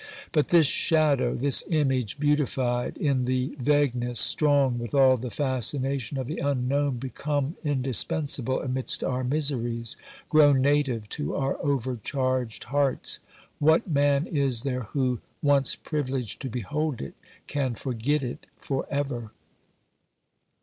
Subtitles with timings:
[0.31, 6.25] But this shadow, this image beautified in the vagueness, strong with all the fascination of
[6.25, 9.95] the unknown, become in dispensable amidst our miseries,
[10.27, 13.19] grown native to our over charged hearts—
[13.59, 17.13] what man is there who, once privileged to behold it,
[17.45, 19.29] can forget it for ever